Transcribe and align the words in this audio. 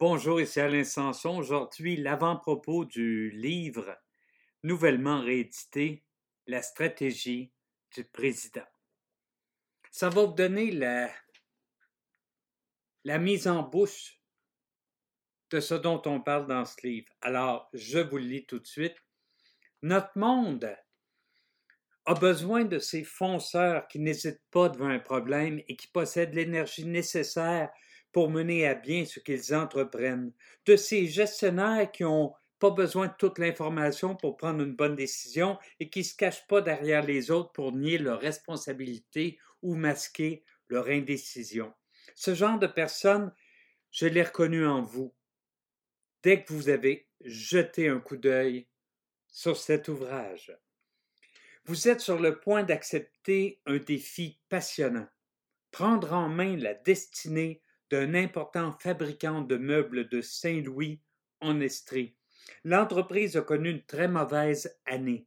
Bonjour, 0.00 0.40
ici 0.40 0.58
Alain 0.58 0.82
Sanson. 0.82 1.36
Aujourd'hui, 1.36 1.98
l'avant-propos 1.98 2.86
du 2.86 3.28
livre 3.32 3.98
nouvellement 4.62 5.20
réédité 5.20 6.06
La 6.46 6.62
stratégie 6.62 7.52
du 7.94 8.04
président. 8.04 8.64
Ça 9.90 10.08
va 10.08 10.24
vous 10.24 10.32
donner 10.32 10.70
la, 10.70 11.10
mise 13.18 13.46
en 13.46 13.62
bouche 13.62 14.18
de 15.50 15.60
ce 15.60 15.74
dont 15.74 16.00
on 16.06 16.22
parle 16.22 16.46
dans 16.46 16.64
ce 16.64 16.80
livre. 16.82 17.12
Alors, 17.20 17.68
je 17.74 17.98
vous 17.98 18.16
le 18.16 18.24
lis 18.24 18.46
tout 18.46 18.58
de 18.58 18.66
suite. 18.66 18.96
Notre 19.82 20.18
monde 20.18 20.74
a 22.06 22.14
besoin 22.14 22.64
de 22.64 22.78
ces 22.78 23.04
fonceurs 23.04 23.86
qui 23.86 23.98
n'hésitent 23.98 24.48
pas 24.50 24.70
devant 24.70 24.88
un 24.88 24.98
problème 24.98 25.60
et 25.68 25.76
qui 25.76 25.88
possèdent 25.88 26.32
l'énergie 26.32 26.86
nécessaire 26.86 27.68
pour 28.12 28.30
mener 28.30 28.66
à 28.66 28.74
bien 28.74 29.04
ce 29.04 29.20
qu'ils 29.20 29.54
entreprennent, 29.54 30.32
de 30.66 30.76
ces 30.76 31.06
gestionnaires 31.06 31.90
qui 31.90 32.02
n'ont 32.02 32.34
pas 32.58 32.70
besoin 32.70 33.08
de 33.08 33.14
toute 33.18 33.38
l'information 33.38 34.14
pour 34.14 34.36
prendre 34.36 34.62
une 34.62 34.74
bonne 34.74 34.96
décision 34.96 35.58
et 35.80 35.88
qui 35.88 36.00
ne 36.00 36.04
se 36.04 36.14
cachent 36.14 36.46
pas 36.46 36.60
derrière 36.60 37.02
les 37.02 37.30
autres 37.30 37.52
pour 37.52 37.72
nier 37.72 37.98
leur 37.98 38.20
responsabilité 38.20 39.38
ou 39.62 39.74
masquer 39.74 40.44
leur 40.68 40.88
indécision. 40.88 41.72
Ce 42.14 42.34
genre 42.34 42.58
de 42.58 42.66
personnes, 42.66 43.32
je 43.90 44.06
l'ai 44.06 44.22
reconnu 44.22 44.66
en 44.66 44.82
vous. 44.82 45.14
Dès 46.22 46.44
que 46.44 46.52
vous 46.52 46.68
avez 46.68 47.08
jeté 47.24 47.88
un 47.88 47.98
coup 47.98 48.16
d'œil 48.16 48.68
sur 49.26 49.56
cet 49.56 49.88
ouvrage, 49.88 50.54
vous 51.64 51.88
êtes 51.88 52.00
sur 52.00 52.18
le 52.18 52.40
point 52.40 52.62
d'accepter 52.62 53.60
un 53.64 53.78
défi 53.78 54.38
passionnant, 54.48 55.08
prendre 55.70 56.12
en 56.12 56.28
main 56.28 56.56
la 56.56 56.74
destinée 56.74 57.62
d'un 57.90 58.14
important 58.14 58.72
fabricant 58.72 59.40
de 59.42 59.56
meubles 59.56 60.08
de 60.08 60.20
Saint-Louis 60.20 61.02
en 61.40 61.60
Estrie. 61.60 62.16
L'entreprise 62.64 63.36
a 63.36 63.42
connu 63.42 63.70
une 63.70 63.84
très 63.84 64.08
mauvaise 64.08 64.78
année. 64.86 65.26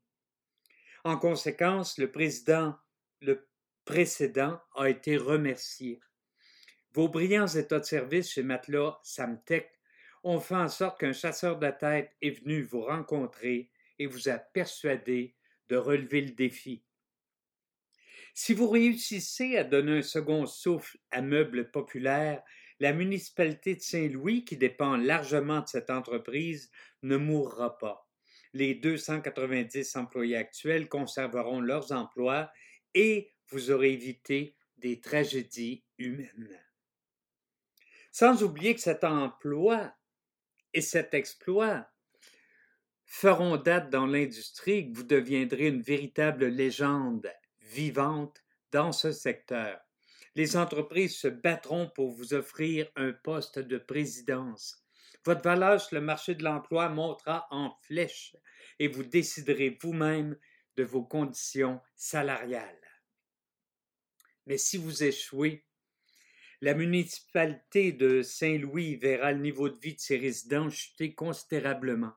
En 1.04 1.18
conséquence, 1.18 1.98
le 1.98 2.12
président, 2.12 2.76
le 3.22 3.48
précédent, 3.86 4.60
a 4.76 4.90
été 4.90 5.18
remercié. 5.18 6.00
Vos 6.94 7.10
brillants 7.10 7.48
états 7.48 7.80
de 7.80 7.86
service 7.86 8.32
chez 8.32 8.44
Matelas 8.44 9.00
Samtec 9.04 9.70
ont 10.24 10.40
fait 10.40 10.56
en 10.56 10.70
sorte 10.70 11.00
qu'un 11.00 11.12
chasseur 11.12 11.60
de 11.60 11.70
tête 11.70 12.12
est 12.22 12.42
venu 12.42 12.62
vous 12.62 12.82
rencontrer 12.82 13.70
et 14.00 14.06
vous 14.06 14.30
a 14.30 14.38
persuadé 14.38 15.36
de 15.68 15.76
relever 15.76 16.22
le 16.22 16.32
défi. 16.32 16.86
Si 18.36 18.54
vous 18.56 18.68
réussissez 18.68 19.58
à 19.58 19.64
donner 19.64 20.00
un 20.00 20.02
second 20.02 20.48
souffle 20.48 20.98
à 21.12 21.22
Meubles 21.22 21.70
Populaire, 21.70 22.42
la 22.80 22.92
municipalité 22.92 23.76
de 23.76 23.82
Saint-Louis, 23.82 24.44
qui 24.44 24.58
dépend 24.58 24.98
largement 24.98 25.62
de 25.62 25.68
cette 25.68 25.92
entreprise, 25.92 26.72
ne 27.04 27.18
mourra 27.18 27.78
pas. 27.78 28.10
Les 28.54 28.74
290 28.74 29.96
employés 29.96 30.36
actuels 30.36 30.90
conserveront 30.90 31.62
leurs 31.62 31.92
emplois 31.92 32.52
et 32.96 33.32
vous 33.50 33.70
aurez 33.70 33.94
évité 33.94 34.56
des 34.78 35.00
tragédies 35.00 35.84
humaines. 36.00 36.60
Sans 38.12 38.44
oublier 38.44 38.74
que 38.74 38.82
cet 38.82 39.04
emploi 39.04 39.94
et 40.74 40.82
cet 40.82 41.14
exploit 41.14 41.88
feront 43.06 43.58
date 43.58 43.92
dans 43.92 44.08
l'industrie 44.08 44.92
que 44.92 44.98
vous 44.98 45.04
deviendrez 45.04 45.68
une 45.68 45.82
véritable 45.82 46.48
légende 46.48 47.32
vivante 47.64 48.44
dans 48.72 48.92
ce 48.92 49.12
secteur. 49.12 49.80
Les 50.36 50.58
entreprises 50.58 51.16
se 51.16 51.28
battront 51.28 51.90
pour 51.90 52.12
vous 52.12 52.34
offrir 52.34 52.90
un 52.96 53.12
poste 53.12 53.60
de 53.60 53.78
présidence. 53.78 54.84
Votre 55.26 55.44
valeur 55.44 55.80
sur 55.80 55.96
le 55.96 56.02
marché 56.02 56.36
de 56.36 56.44
l'emploi 56.44 56.90
montera 56.90 57.48
en 57.52 57.76
flèche 57.82 58.36
et 58.80 58.88
vous 58.88 59.04
déciderez 59.04 59.78
vous-même 59.82 60.38
de 60.76 60.84
vos 60.84 61.04
conditions 61.04 61.80
salariales. 61.96 62.82
Mais 64.48 64.58
si 64.58 64.78
vous 64.78 65.04
échouez, 65.04 65.66
la 66.62 66.74
municipalité 66.74 67.92
de 67.92 68.22
Saint-Louis 68.22 68.96
verra 68.96 69.32
le 69.32 69.40
niveau 69.40 69.70
de 69.70 69.78
vie 69.78 69.96
de 69.96 70.00
ses 70.00 70.18
résidents 70.18 70.70
chuter 70.70 71.14
considérablement 71.14 72.14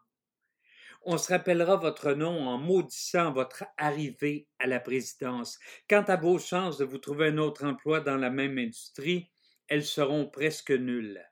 on 1.07 1.19
se 1.19 1.33
rappellera 1.33 1.77
votre 1.77 2.13
nom 2.13 2.49
en 2.49 2.59
maudissant 2.59 3.33
votre 3.33 3.65
arrivée 3.79 4.49
à 4.59 4.67
la 4.67 4.81
présidence. 4.81 5.59
Quant 5.89 6.03
à 6.03 6.17
vos 6.17 6.41
chances 6.41 6.79
de 6.79 6.85
vous 6.85 6.99
trouver 6.99 7.29
un 7.29 7.39
autre 7.39 7.65
emploi 7.65 8.01
dans 8.01 8.17
la 8.17 8.29
même 8.29 8.59
industrie, 8.59 9.31
elles 9.69 9.85
seront 9.85 10.29
presque 10.29 10.73
nulles. 10.73 11.25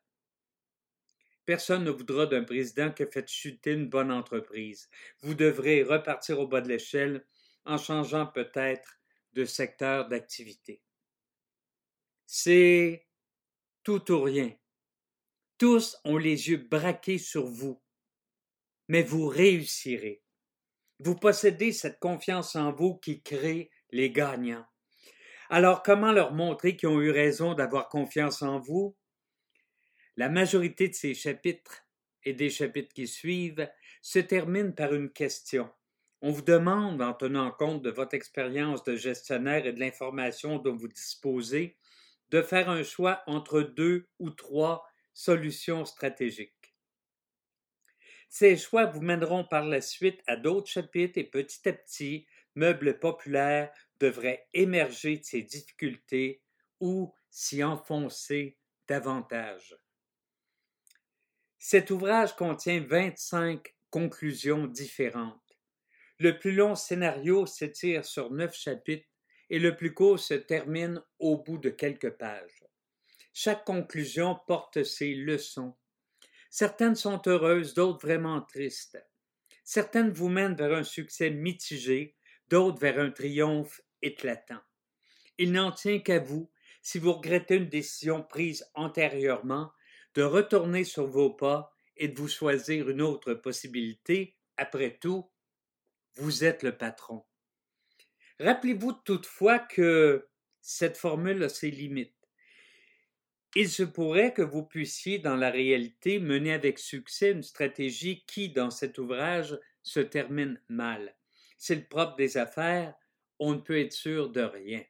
Personne 1.44 1.82
ne 1.82 1.90
voudra 1.90 2.26
d'un 2.26 2.44
président 2.44 2.92
qui 2.92 3.02
a 3.02 3.06
fait 3.06 3.28
chuter 3.28 3.72
une 3.72 3.88
bonne 3.88 4.12
entreprise. 4.12 4.88
Vous 5.20 5.34
devrez 5.34 5.82
repartir 5.82 6.38
au 6.38 6.46
bas 6.46 6.60
de 6.60 6.68
l'échelle 6.68 7.26
en 7.66 7.76
changeant 7.76 8.26
peut-être 8.26 9.00
de 9.32 9.44
secteur 9.44 10.08
d'activité. 10.08 10.82
C'est 12.26 13.08
tout 13.82 14.12
ou 14.12 14.22
rien. 14.22 14.52
Tous 15.58 15.96
ont 16.04 16.16
les 16.16 16.48
yeux 16.48 16.58
braqués 16.58 17.18
sur 17.18 17.46
vous 17.46 17.83
mais 18.88 19.02
vous 19.02 19.26
réussirez. 19.26 20.22
Vous 20.98 21.16
possédez 21.16 21.72
cette 21.72 21.98
confiance 21.98 22.56
en 22.56 22.72
vous 22.72 22.96
qui 22.96 23.22
crée 23.22 23.70
les 23.90 24.10
gagnants. 24.10 24.66
Alors 25.50 25.82
comment 25.82 26.12
leur 26.12 26.32
montrer 26.32 26.76
qu'ils 26.76 26.88
ont 26.88 27.00
eu 27.00 27.10
raison 27.10 27.54
d'avoir 27.54 27.88
confiance 27.88 28.42
en 28.42 28.58
vous? 28.58 28.96
La 30.16 30.28
majorité 30.28 30.88
de 30.88 30.94
ces 30.94 31.14
chapitres 31.14 31.82
et 32.22 32.32
des 32.32 32.50
chapitres 32.50 32.94
qui 32.94 33.06
suivent 33.06 33.68
se 34.00 34.18
terminent 34.18 34.72
par 34.72 34.94
une 34.94 35.10
question. 35.10 35.70
On 36.22 36.30
vous 36.30 36.42
demande, 36.42 37.02
en 37.02 37.12
tenant 37.12 37.50
compte 37.50 37.82
de 37.82 37.90
votre 37.90 38.14
expérience 38.14 38.82
de 38.84 38.96
gestionnaire 38.96 39.66
et 39.66 39.72
de 39.72 39.80
l'information 39.80 40.58
dont 40.58 40.76
vous 40.76 40.88
disposez, 40.88 41.76
de 42.30 42.40
faire 42.40 42.70
un 42.70 42.82
choix 42.82 43.22
entre 43.26 43.60
deux 43.60 44.08
ou 44.18 44.30
trois 44.30 44.86
solutions 45.12 45.84
stratégiques. 45.84 46.73
Ces 48.36 48.56
choix 48.56 48.86
vous 48.86 49.00
mèneront 49.00 49.44
par 49.44 49.64
la 49.64 49.80
suite 49.80 50.20
à 50.26 50.34
d'autres 50.34 50.66
chapitres 50.66 51.18
et 51.18 51.22
petit 51.22 51.68
à 51.68 51.72
petit, 51.72 52.26
Meubles 52.56 52.98
populaires 52.98 53.72
devrait 54.00 54.48
émerger 54.52 55.18
de 55.18 55.22
ces 55.22 55.42
difficultés 55.42 56.42
ou 56.80 57.14
s'y 57.30 57.62
enfoncer 57.62 58.58
davantage. 58.88 59.78
Cet 61.60 61.92
ouvrage 61.92 62.34
contient 62.34 62.80
25 62.80 63.72
conclusions 63.88 64.66
différentes. 64.66 65.56
Le 66.18 66.36
plus 66.36 66.56
long 66.56 66.74
scénario 66.74 67.46
s'étire 67.46 68.04
sur 68.04 68.32
neuf 68.32 68.56
chapitres 68.56 69.06
et 69.48 69.60
le 69.60 69.76
plus 69.76 69.94
court 69.94 70.18
se 70.18 70.34
termine 70.34 71.00
au 71.20 71.36
bout 71.36 71.58
de 71.58 71.70
quelques 71.70 72.10
pages. 72.10 72.64
Chaque 73.32 73.64
conclusion 73.64 74.40
porte 74.48 74.82
ses 74.82 75.14
leçons 75.14 75.76
Certaines 76.56 76.94
sont 76.94 77.20
heureuses, 77.26 77.74
d'autres 77.74 78.06
vraiment 78.06 78.40
tristes. 78.40 79.04
Certaines 79.64 80.12
vous 80.12 80.28
mènent 80.28 80.54
vers 80.54 80.72
un 80.72 80.84
succès 80.84 81.30
mitigé, 81.30 82.14
d'autres 82.48 82.78
vers 82.78 83.00
un 83.00 83.10
triomphe 83.10 83.80
éclatant. 84.02 84.60
Il 85.36 85.50
n'en 85.50 85.72
tient 85.72 85.98
qu'à 85.98 86.20
vous, 86.20 86.48
si 86.80 87.00
vous 87.00 87.14
regrettez 87.14 87.56
une 87.56 87.68
décision 87.68 88.22
prise 88.22 88.70
antérieurement, 88.74 89.72
de 90.14 90.22
retourner 90.22 90.84
sur 90.84 91.08
vos 91.08 91.30
pas 91.30 91.74
et 91.96 92.06
de 92.06 92.16
vous 92.16 92.28
choisir 92.28 92.88
une 92.88 93.02
autre 93.02 93.34
possibilité. 93.34 94.36
Après 94.56 94.96
tout, 95.00 95.28
vous 96.14 96.44
êtes 96.44 96.62
le 96.62 96.78
patron. 96.78 97.24
Rappelez-vous 98.38 98.92
toutefois 98.92 99.58
que 99.58 100.28
cette 100.60 100.98
formule 100.98 101.42
a 101.42 101.48
ses 101.48 101.72
limites. 101.72 102.23
Il 103.56 103.68
se 103.68 103.84
pourrait 103.84 104.34
que 104.34 104.42
vous 104.42 104.64
puissiez, 104.64 105.18
dans 105.20 105.36
la 105.36 105.50
réalité, 105.50 106.18
mener 106.18 106.52
avec 106.52 106.78
succès 106.78 107.30
une 107.30 107.44
stratégie 107.44 108.24
qui, 108.26 108.48
dans 108.48 108.70
cet 108.70 108.98
ouvrage, 108.98 109.58
se 109.82 110.00
termine 110.00 110.60
mal. 110.68 111.14
C'est 111.56 111.76
le 111.76 111.84
propre 111.84 112.16
des 112.16 112.36
affaires, 112.36 112.94
on 113.38 113.54
ne 113.54 113.60
peut 113.60 113.78
être 113.78 113.92
sûr 113.92 114.30
de 114.30 114.40
rien. 114.40 114.82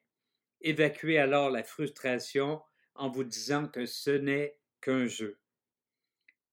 Évacuez 0.61 1.19
alors 1.19 1.51
la 1.51 1.63
frustration 1.63 2.61
en 2.95 3.09
vous 3.09 3.23
disant 3.23 3.67
que 3.67 3.85
ce 3.85 4.11
n'est 4.11 4.57
qu'un 4.81 5.05
jeu. 5.05 5.37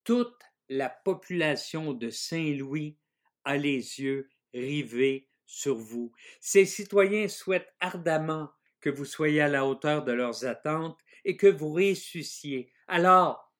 Toute 0.04 0.42
la 0.68 0.90
population 0.90 1.92
de 1.92 2.10
Saint-Louis 2.10 2.98
a 3.44 3.56
les 3.56 4.00
yeux 4.00 4.28
rivés 4.52 5.28
sur 5.46 5.76
vous. 5.76 6.12
Ces 6.40 6.66
citoyens 6.66 7.28
souhaitent 7.28 7.72
ardemment 7.80 8.50
que 8.82 8.90
vous 8.90 9.06
soyez 9.06 9.40
à 9.40 9.48
la 9.48 9.64
hauteur 9.64 10.04
de 10.04 10.12
leurs 10.12 10.44
attentes 10.44 10.98
et 11.24 11.36
que 11.36 11.46
vous 11.46 11.72
ressusciez. 11.72 12.70
Alors, 12.88 13.54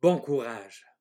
bon 0.00 0.18
courage. 0.18 0.91